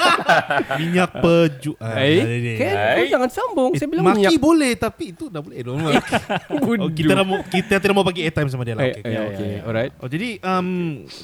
[0.81, 1.79] Minyak peju.
[1.79, 3.11] Ah, Eh, kan kau Hai.
[3.11, 3.71] jangan sambung.
[3.79, 4.41] Saya bilang Maki minyak.
[4.43, 5.79] boleh tapi itu dah boleh dong.
[5.87, 8.83] oh, kita dah mau kita tidak mau bagi airtime sama dia lah.
[8.89, 9.31] Eh, Okay, eh, okay.
[9.31, 9.93] okay, alright.
[10.03, 10.69] Oh jadi um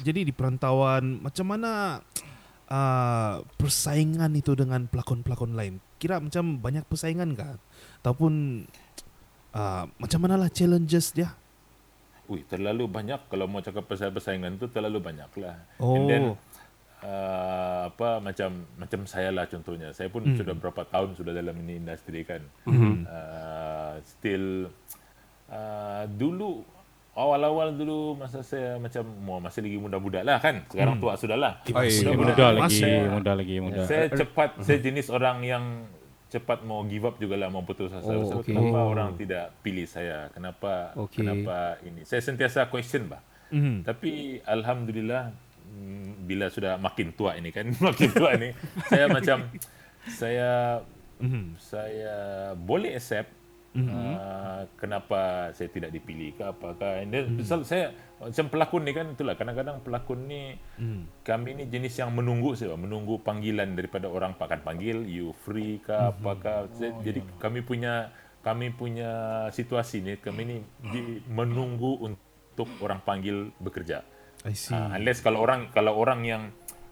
[0.03, 1.99] jadi di perantauan macam mana
[2.71, 5.83] uh, persaingan itu dengan pelakon-pelakon lain?
[5.99, 7.59] Kira macam banyak persaingan kah?
[8.05, 8.63] Ataupun
[9.53, 11.35] uh, macam mana lah challenges dia?
[12.29, 15.57] Ui, terlalu banyak kalau mau cakap pasal persaingan tu terlalu banyak lah.
[15.81, 15.97] Oh.
[15.97, 16.25] And then
[17.01, 19.97] uh, apa macam macam saya lah contohnya.
[19.97, 22.45] Saya pun sudah berapa tahun sudah dalam ini industri kan.
[22.69, 24.69] Uh, still
[25.49, 26.61] uh, dulu
[27.19, 30.63] awal-awal dulu masa saya macam mau masih lagi muda-muda lah kan.
[30.69, 31.53] Sekarang tua sudah lah.
[31.75, 32.47] Ay, Sudah Muda muda.
[32.55, 33.83] lagi, Masih- muda lagi, muda.
[33.89, 35.65] Saya cepat, saya jenis orang yang
[36.29, 38.05] cepat mau give up juga lah, mau putus asa.
[38.07, 38.53] Oh, okay.
[38.53, 38.93] Kenapa Oh.
[38.93, 40.29] orang tidak pilih saya?
[40.31, 41.21] Kenapa Okay.
[41.21, 42.05] kenapa ini?
[42.05, 43.25] Saya sentiasa question bah.
[43.49, 43.81] Mhm.
[43.83, 44.11] Tapi
[44.45, 45.33] alhamdulillah
[45.65, 48.53] mm, bila sudah makin tua ini kan, makin tua ini,
[48.85, 49.49] saya macam
[50.07, 50.51] saya
[51.19, 51.59] Mhm.
[51.59, 52.15] saya
[52.55, 53.33] boleh accept
[53.87, 55.21] uh, kenapa
[55.53, 59.79] saya tidak dipilih ke apakah and then misal saya macam pelakon ni kan itulah kadang-kadang
[59.81, 60.59] pelakon ni
[61.23, 65.95] kami ni jenis yang menunggu saja menunggu panggilan daripada orang akan panggil you free ke
[65.95, 69.11] apakah Saya- jadi kami punya kami punya
[69.51, 74.03] situasi ni kami ni di, menunggu untuk orang panggil bekerja.
[74.43, 74.71] I see.
[74.75, 76.43] Uh, unless kalau orang kalau orang yang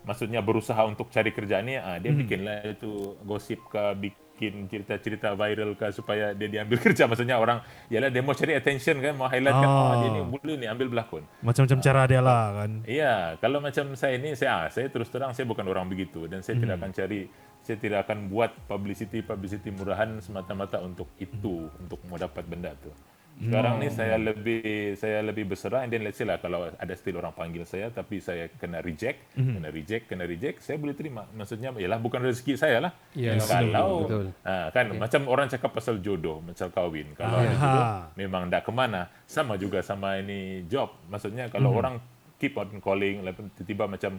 [0.03, 2.21] maksudnya berusaha untuk cari kerja ni, uh, dia Hmm.
[2.23, 7.05] bikinlah itu gosip ke bikin cerita-cerita viral ke supaya dia diambil kerja.
[7.05, 10.29] Maksudnya orang, yalah dia mau cari attention kan, mau highlight kan, oh dia ni Ah.
[10.29, 11.23] boleh ni ambil berlakon.
[11.41, 12.71] Macam-macam cara dia lah kan.
[12.83, 16.41] Iya, kalau macam saya ni, saya ah, saya terus terang saya bukan orang begitu dan
[16.41, 16.63] saya Hmm.
[16.63, 17.21] tidak akan cari,
[17.61, 22.93] saya tidak akan buat publicity publicity murahan semata-mata untuk itu, untuk mau dapat benda tu.
[23.37, 27.21] Sekarang ni saya lebih saya lebih berserah and then let's say lah kalau ada still
[27.21, 31.29] orang panggil saya tapi saya kena reject, kena reject, kena reject, saya boleh terima.
[31.37, 32.93] Maksudnya ialah bukan rezeki saya lah.
[33.13, 34.27] Yes, kalau betul.
[34.41, 37.13] ah, kan macam orang cakap pasal jodoh, macam kahwin.
[37.13, 37.85] Kalau ada jodoh,
[38.17, 39.13] memang tak kemana.
[39.29, 40.97] Sama juga sama ini job.
[41.13, 42.01] Maksudnya kalau orang
[42.41, 44.17] keep on calling, tiba-tiba macam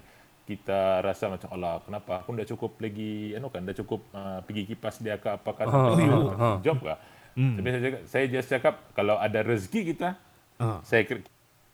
[0.48, 4.64] kita rasa macam Allah kenapa aku dah cukup lagi anu kan dah cukup uh, pergi
[4.64, 6.50] kipas dia ke apakah Ha, uh, ha, ha.
[6.64, 6.96] job ke
[7.38, 10.10] tapi saya cakap, saya just cakap kalau ada rezeki kita
[10.58, 10.82] Ah.
[10.82, 11.06] saya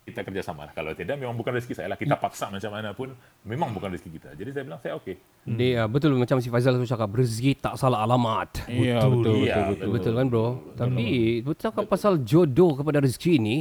[0.04, 0.74] kita kerjasama lah.
[0.76, 1.96] Kalau tidak memang bukan rezeki saya lah.
[1.96, 3.16] Kita paksa macam mana pun
[3.48, 4.30] memang bukan rezeki kita.
[4.36, 5.16] Jadi saya bilang saya okey.
[5.48, 8.68] Dia betul macam si Faizal tu cakap rezeki tak salah alamat.
[8.68, 9.88] Iya, betul, betul, Iya, betul.
[9.96, 10.48] Betul kan bro?
[10.76, 11.08] Tapi
[11.40, 13.58] betul cakap pasal jodoh kepada rezeki ni,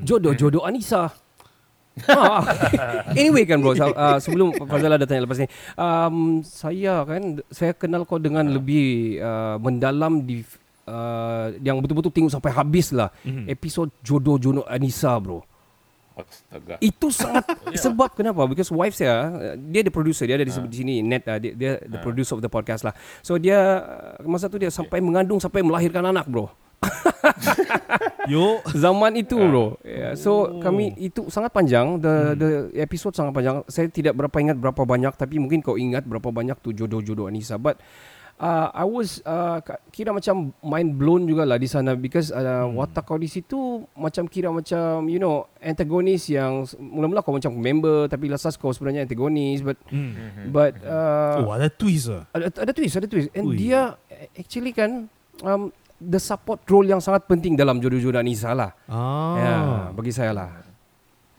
[0.00, 1.12] jodoh-jodoh Anissa.
[2.08, 2.40] ha.
[3.20, 8.08] Anyway kan bro, uh, sebelum Fazal ada tanya lepas ni, um, saya kan saya kenal
[8.08, 10.40] kau dengan lebih uh, mendalam di
[10.92, 13.08] uh, yang betul-betul tengok sampai habis lah
[13.48, 15.40] episod jodoh-jodoh Anissa bro.
[16.12, 16.76] Astaga.
[16.84, 17.48] Itu sangat
[17.84, 18.44] sebab kenapa?
[18.44, 21.52] Because wife saya uh, dia the producer dia ada di di sini net uh, dia,
[21.56, 22.92] dia the producer of the podcast lah.
[23.24, 26.52] So dia uh, masa tu dia sampai mengandung sampai melahirkan anak bro.
[28.32, 28.60] Yo.
[28.76, 29.80] Zaman itu bro.
[29.82, 33.64] Yeah, so kami itu sangat panjang the the episode sangat panjang.
[33.72, 37.56] Saya tidak berapa ingat berapa banyak tapi mungkin kau ingat berapa banyak tu jodoh-jodoh Anissa.
[37.56, 37.80] But
[38.40, 39.60] uh, I was uh,
[39.92, 44.24] kira macam mind blown juga lah di sana because uh, watak kau di situ macam
[44.30, 49.60] kira macam you know antagonis yang mula-mula kau macam member tapi last kau sebenarnya antagonis
[49.60, 49.76] but
[50.48, 52.24] but uh, Oh, ada twist ah.
[52.32, 53.28] ada, ada twist, ada twist.
[53.34, 53.56] And Ui.
[53.58, 53.96] dia
[54.38, 55.08] actually kan
[55.42, 58.74] um, the support role yang sangat penting dalam jodoh-jodoh Anissa lah.
[58.86, 59.34] Ah.
[59.38, 59.56] Ya,
[59.94, 60.50] bagi saya lah.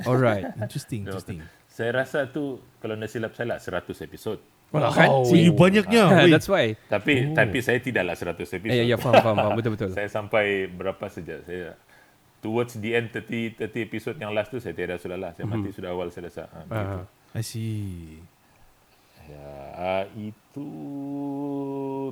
[0.04, 0.48] Alright.
[0.60, 1.40] Interesting, interesting.
[1.68, 4.38] Saya rasa tu kalau nak silap saya lah 100 episod.
[4.74, 5.06] Wah, kan?
[5.08, 5.54] Oh, See?
[5.54, 6.04] banyaknya.
[6.18, 6.34] Weh.
[6.34, 6.74] That's why.
[6.90, 8.74] Tapi tapi saya tidaklah 100 episod.
[8.74, 9.54] Ya, ya, faham, faham, faham.
[9.54, 9.90] Betul, betul.
[9.94, 11.46] saya sampai berapa saja?
[11.46, 11.78] Saya
[12.42, 15.32] towards the end 30 30 episod yang last tu saya tiada sudah lah.
[15.32, 16.44] Saya mati sudah awal saya rasa.
[16.50, 16.98] Ha, begitu.
[17.00, 17.06] Ah.
[17.32, 18.18] I see.
[19.24, 20.68] Ya, uh, itu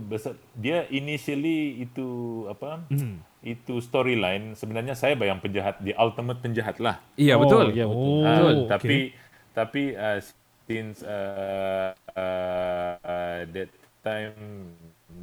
[0.02, 2.08] besar, dia initially itu
[2.48, 2.86] apa?
[2.88, 3.20] Hmm.
[3.42, 7.02] Itu storyline sebenarnya saya bayang penjahat the ultimate penjahat lah.
[7.18, 7.66] Iya, Oh, betul.
[7.74, 8.00] ya, betul.
[8.00, 8.68] Oh, Ah, okay.
[8.70, 8.98] tapi
[9.52, 10.20] tapi uh,
[10.64, 13.72] since uh, uh, uh, that
[14.02, 14.34] time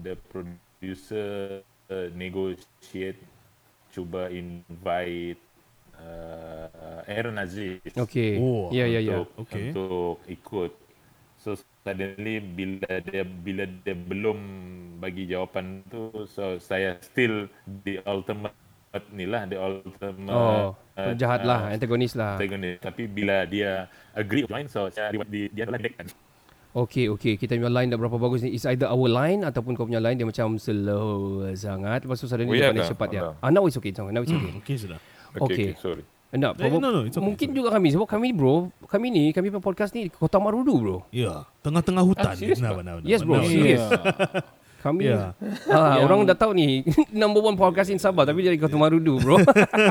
[0.03, 3.19] the producer uh, negotiate
[3.91, 5.41] cuba invite
[5.99, 8.39] uh, Aaron Aziz Okay.
[8.39, 9.25] Oh, Ya, ya, ya.
[9.25, 9.73] untuk Okay.
[9.73, 10.73] untuk ikut.
[11.39, 11.55] So
[11.87, 14.39] suddenly bila dia bila dia belum
[14.99, 17.47] bagi jawapan tu, so saya still
[17.87, 18.55] the ultimate
[19.15, 22.35] ni lah, the ultimate Oh, uh, penjahat uh, lah, antagonis lah.
[22.37, 22.83] antagonis.
[22.83, 26.28] Tapi bila dia agree line, so saya reward di, dia adalah director.
[26.81, 27.35] Okay, okay.
[27.35, 28.53] Kita punya line dah berapa bagus ni.
[28.53, 31.09] It's either our line ataupun kau punya line dia macam slow
[31.53, 32.03] sangat.
[32.03, 33.23] Lepas tu suddenly Oh, dia ya pandai cepat dia.
[33.25, 33.91] Oh, Ah, now it's okay.
[33.91, 34.53] Now it's okay.
[34.59, 34.99] Okay sudah.
[35.31, 35.55] Okay, Okay.
[35.67, 35.71] okay.
[35.77, 36.05] sorry.
[36.29, 39.49] Enggak, Eh, no, no, it's okay, mungkin juga kami sebab kami bro, kami ni, kami
[39.49, 40.99] punya podcast ni Kota Marudu bro.
[41.09, 42.29] Ya, tengah-tengah hutan.
[42.29, 43.41] Ah, Nah, nah, nah, Yes, bro.
[43.41, 43.81] nah, Serious.
[43.81, 43.97] Ya.
[44.79, 45.35] Kami Ya.
[45.67, 49.19] ah, Yang- orang dah tahu ni number one podcast in Sabah tapi dari Kota Marudu
[49.19, 49.41] bro.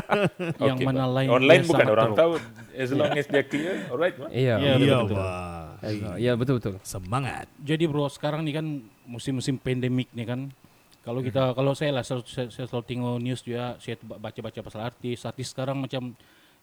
[0.62, 1.12] Yang Okay, mana Pak.
[1.12, 2.32] line Online bukan orang tahu.
[2.72, 4.16] As long as dia clear, alright.
[4.30, 4.56] Iya.
[4.56, 5.18] Ya, Iya, betul-betul.
[5.18, 5.28] Pak.
[5.28, 5.67] Hai,
[6.18, 6.76] Ya, betul betul.
[6.82, 7.46] Semangat.
[7.60, 8.66] Jadi bro, sekarang ni kan
[9.04, 10.50] musim-musim pandemik ni kan.
[11.02, 14.60] Kalau kita kalau saya lah selalu, saya, saya selalu tengok news juga, saya ba- baca-baca
[14.60, 15.24] pasal artis.
[15.24, 16.12] Artis sekarang macam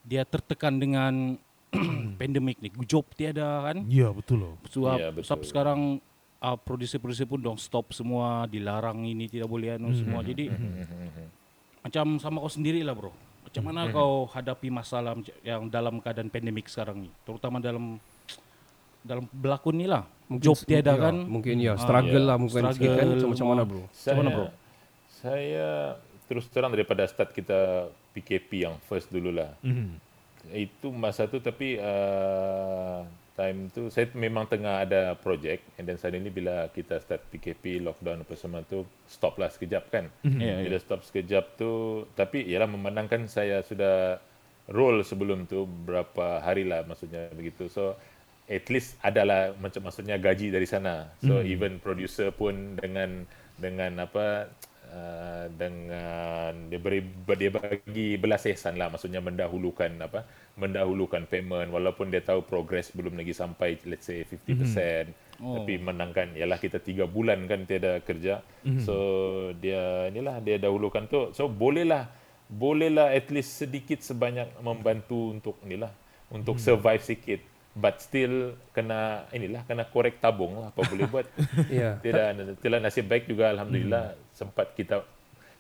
[0.05, 1.41] dia tertekan dengan
[2.21, 2.69] pandemik ni.
[2.85, 3.87] Job tiada kan.
[3.89, 4.55] Ya, betul loh.
[4.69, 5.25] Sebab Ya, betul.
[5.25, 5.81] sebab sekarang
[6.39, 10.21] uh, producer-producer pun dong stop semua, dilarang ini tidak boleh anu semua.
[10.21, 10.53] Jadi
[11.81, 13.13] macam sama kau sendiri lah bro.
[13.45, 18.01] Macam mana kau hadapi masalah yang dalam keadaan pandemik sekarang ni, terutama dalam
[19.05, 20.09] dalam berlakon ni lah.
[20.41, 21.17] Job s- tiada ya, kan.
[21.21, 22.29] Mungkin ya, struggle ya.
[22.33, 23.83] lah mungkin sikit Struggle kan macam macam mana bro.
[23.93, 24.47] Saya, mana, bro?
[25.13, 25.69] Saya
[26.25, 29.53] terus terang daripada start kita PKP yang first dulu lah.
[29.61, 30.01] Mhm.
[30.51, 36.29] Itu masa tu tapi uh, time tu saya memang tengah ada project and then suddenly
[36.29, 40.09] bila kita start PKP lockdown apa semua tu stop lah sekejap kan.
[40.25, 41.71] Ya, Bila stop sekejap tu
[42.13, 44.17] tapi ialah memandangkan saya sudah
[44.71, 47.69] roll sebelum tu berapa hari lah maksudnya begitu.
[47.69, 47.97] So
[48.45, 51.09] at least adalah macam maksudnya gaji dari sana.
[51.25, 53.25] So even producer pun dengan
[53.57, 54.53] dengan apa
[54.93, 57.01] uh, dengan dia beri
[57.41, 58.93] dia bagi belas ihsan lah.
[58.93, 60.29] Maksudnya mendahulukan apa
[60.61, 61.73] mendahulukan payment.
[61.73, 65.59] Walaupun dia tahu progress belum lagi sampai let's say 50% Oh.
[65.59, 68.39] tapi menangkan ialah kita tiga bulan kan tiada kerja.
[68.79, 68.95] So
[69.59, 71.35] dia inilah dia dahulukan tu.
[71.35, 72.07] So bolehlah
[72.47, 75.91] bolehlah at least sedikit sebanyak membantu untuk inilah
[76.31, 77.41] untuk survive sikit
[77.75, 81.27] but still kena inilah kena korek tabung lah apa boleh buat
[81.71, 81.99] Ya.
[81.99, 85.03] tidak tidak nasib baik juga alhamdulillah sempat kita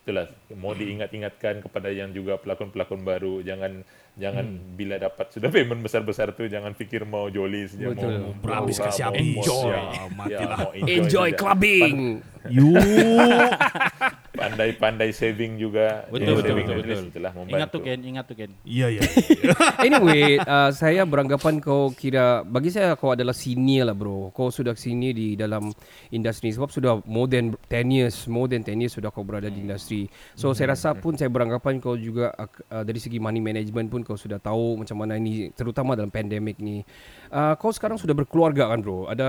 [0.00, 3.80] itulah mau diingat-ingatkan kepada yang juga pelakon-pelakon baru jangan
[4.14, 8.12] jangan bila dapat sudah payment besar-besar tu jangan fikir mau joli saja Betul.
[8.20, 9.32] mau Berhabis kasih habis.
[9.34, 10.58] mau- Ya, ya, matilah.
[10.60, 11.38] mau Enjoy saja.
[11.40, 12.20] clubbing.
[12.46, 12.76] You.
[14.34, 17.04] pandai-pandai saving juga Betul, Jadi betul, saving betul, betul.
[17.10, 18.50] itulah membantu Ingat tu Ken, ingat tu Ken.
[18.66, 19.02] Iya, iya.
[19.86, 24.34] Anyway, uh, saya beranggapan kau kira bagi saya kau adalah senior lah bro.
[24.34, 25.70] Kau sudah senior di dalam
[26.10, 29.62] industri sebab sudah more than 10 years, more than 10 years sudah kau berada di
[29.62, 30.10] industri.
[30.34, 34.18] So saya rasa pun saya beranggapan kau juga uh, dari segi money management pun kau
[34.18, 36.82] sudah tahu macam mana ini terutama dalam pandemik ni.
[37.30, 39.06] Uh, kau sekarang sudah berkeluarga kan bro?
[39.06, 39.28] Ada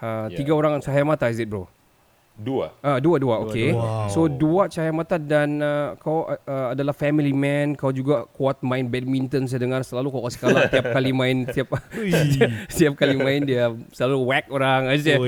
[0.00, 0.34] uh, Ya.
[0.34, 1.68] tiga orang cahaya mata is it bro?
[2.38, 3.74] Dua Ah, dua dua, okey.
[3.74, 4.06] Wow.
[4.08, 8.86] So dua cahaya mata dan uh, kau uh, adalah family man, kau juga kuat main
[8.86, 11.74] badminton saya dengar selalu kau kasih kalah tiap kali main tiap
[12.70, 15.18] tiap kali main dia selalu whack orang aja.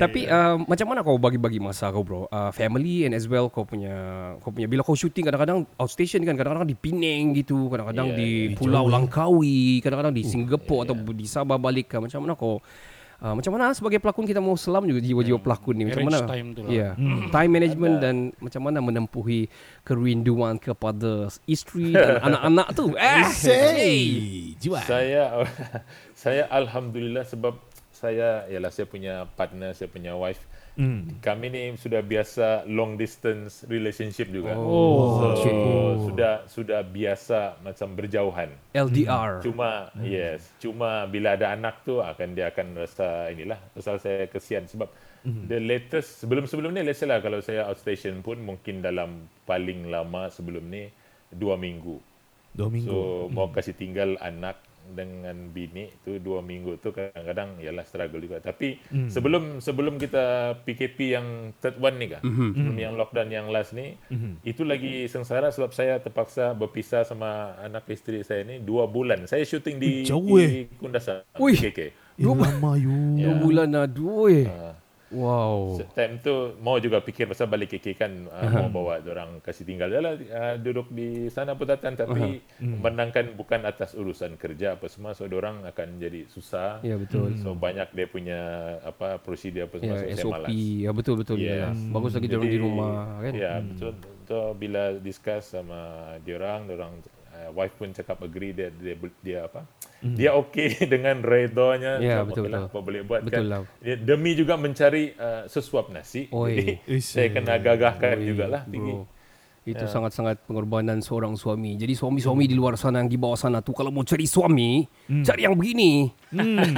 [0.00, 2.24] Tapi uh, macam mana kau bagi-bagi masa kau bro?
[2.32, 3.92] Uh, family and as well kau punya
[4.40, 8.30] kau punya bila kau shooting kadang-kadang outstation kan kadang-kadang di Penang gitu, kadang-kadang Yeah, di
[8.30, 8.56] yeah.
[8.56, 12.00] Pulau Langkawi, kadang-kadang di Singapura atau di Sabah balik kan.
[12.06, 12.62] Macam mana kau
[13.16, 16.28] Uh, macam mana sebagai pelakon kita mau selam juga jiwa-jiwa pelakon ni macam Arrange mana
[16.28, 16.68] time tu lah.
[16.68, 16.88] Ya.
[17.32, 19.48] Time management dan macam mana menempuhi
[19.88, 22.92] kerinduan kepada isteri dan anak-anak tu.
[22.92, 23.96] Eh, Say,
[24.60, 24.84] jiwa.
[24.84, 25.48] Saya
[26.26, 27.56] saya alhamdulillah sebab
[27.88, 30.44] saya ialah saya punya partner, saya punya wife.
[30.76, 31.08] Hmm.
[31.24, 34.52] Kami ni sudah biasa long distance relationship juga.
[34.52, 35.56] Oh, so, okay.
[36.04, 38.52] sudah sudah biasa macam berjauhan.
[38.76, 39.40] LDR.
[39.40, 44.68] Cuma yes, cuma bila ada anak tu akan dia akan rasa inilah pasal saya kesian
[44.68, 44.92] sebab
[45.24, 50.28] the latest sebelum-sebelum ni let's say lah kalau saya outstation pun mungkin dalam paling lama
[50.28, 50.92] sebelum ni
[51.32, 51.96] dua minggu.
[52.52, 52.92] Dua minggu.
[52.92, 58.38] So mau kasih tinggal anak dengan bini tu dua minggu tu kadang-kadang ialah struggle juga.
[58.38, 59.08] Tapi Hmm.
[59.08, 60.24] sebelum sebelum kita
[60.60, 62.48] PKP yang third one ni kan, Mhm.
[62.52, 63.96] sebelum yang lockdown yang last ni,
[64.42, 67.26] itu lagi sengsara sebab saya terpaksa berpisah sama
[67.58, 69.24] anak isteri saya ni dua bulan.
[69.24, 71.56] Saya syuting di, jauh di Kundasang, Ui.
[71.56, 71.80] KK.
[72.14, 72.92] Eh, lama you.
[73.18, 74.28] Dua bulan aduh.
[74.28, 74.44] eh.
[74.46, 74.75] Ah.
[75.14, 75.78] Wow.
[75.78, 79.62] So, time tu mau juga fikir pasal balik KK kan uh, mau bawa orang kasih
[79.62, 85.14] tinggal Yalah, uh, duduk di sana Putatan tapi menangkan bukan atas urusan kerja apa semua
[85.14, 87.38] so orang akan jadi susah Ya betul.
[87.38, 88.40] so banyak dia punya
[88.82, 90.32] apa prosedur apa semua Ya, so SOP.
[90.34, 91.36] malas Ya betul betul.
[91.38, 91.54] Yes.
[91.54, 91.74] yalah.
[91.94, 92.92] Bagus lagi dia orang di rumah
[93.22, 93.32] kan.
[93.32, 93.92] Ya, betul.
[94.26, 95.80] So, bila discuss sama
[96.26, 96.98] diorang, diorang
[97.36, 99.68] uh, wife pun cakap agree dia dia, dia apa?
[100.00, 102.00] Dia okey dengan redonya.
[102.00, 102.72] Ya, So, betul, lah, betul.
[102.72, 103.44] Apa boleh buat Betul kan?
[103.52, 103.60] lah.
[103.84, 106.32] Dia, demi juga mencari uh, sesuap nasi.
[106.32, 106.54] Oi.
[106.56, 108.92] Jadi, Is, saya kena gagahkan Oi, jugalah tinggi.
[108.96, 109.04] bro.
[109.66, 111.74] Itu sangat-sangat pengorbanan seorang suami.
[111.74, 114.86] Jadi suami-suami di luar sana yang di bawah sana tu kalau mau cari suami,
[115.26, 116.06] cari yang begini.
[116.30, 116.70] Hmm.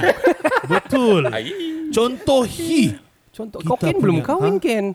[0.65, 1.29] Betul.
[1.95, 2.97] Contohi.
[3.29, 4.61] Contoh Kita kau Ken belum kahwin ha?
[4.61, 4.85] Ken?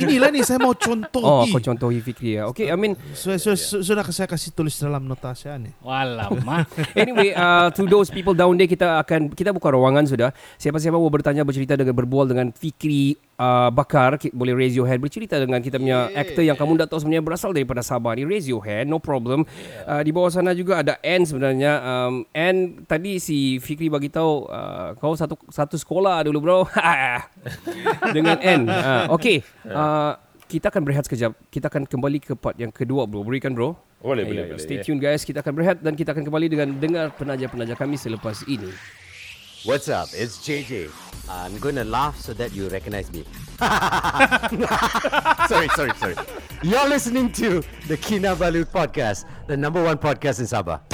[0.00, 1.50] Inilah nih saya mau Oh, contohi.
[1.54, 2.50] kau contohi Fikri ya.
[2.50, 5.72] Okay, I mean Sudah, sudah, sudah saya kasih tulis dalam nota saya nih.
[5.80, 6.66] Walamak.
[6.98, 10.30] Anyway, uh, to those people down there kita akan kita buka ruangan sudah.
[10.58, 15.38] Siapa-siapa mau bertanya, bercerita dengan berbual dengan Fikri uh, Bakar, boleh raise your hand bercerita
[15.38, 18.22] dengan kita punya actor yang kamu dah tahu sebenarnya berasal daripada Sabah ni.
[18.26, 19.46] Raise your hand, no problem.
[19.84, 21.72] Uh, di bawah sana juga ada Ann sebenarnya.
[21.82, 26.58] Um, Ann tadi si Fikri bagi tahu uh, kau satu satu sekolah dulu bro.
[28.16, 28.62] dengan Ann.
[28.68, 29.42] Uh, okay.
[29.74, 30.12] Uh,
[30.46, 31.34] kita akan berehat sekejap.
[31.50, 33.26] Kita akan kembali ke part yang kedua bro.
[33.26, 33.74] Berikan bro.
[34.04, 34.60] Boleh, Ya, boleh, ya, boleh.
[34.60, 34.84] Stay ya.
[34.84, 38.68] tune guys, kita akan berehat dan kita akan kembali dengan dengar penaja-penaja kami selepas ini.
[39.64, 40.12] What's up?
[40.12, 40.92] It's JJ.
[41.24, 43.24] I'm gonna laugh so that you recognize me.
[45.48, 46.16] sorry, sorry, sorry.
[46.60, 50.84] You're listening to the Kinabalu podcast, the number one podcast in Sabah.